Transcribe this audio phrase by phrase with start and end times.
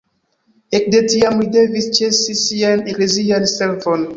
[0.77, 4.09] Ekde tiam li devis ĉesi sian eklezian servon.